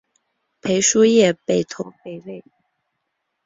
[0.61, 2.43] 裴叔业北投北魏。